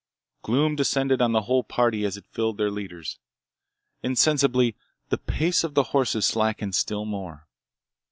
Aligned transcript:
Gloom 0.41 0.75
descended 0.75 1.21
on 1.21 1.31
the 1.31 1.43
whole 1.43 1.63
party 1.63 2.05
as 2.05 2.17
it 2.17 2.25
filled 2.31 2.57
their 2.57 2.71
leaders. 2.71 3.19
Insensibly, 4.01 4.75
the 5.09 5.19
pace 5.19 5.63
of 5.63 5.75
the 5.75 5.83
horses 5.93 6.25
slackened 6.25 6.73
still 6.73 7.05
more. 7.05 7.47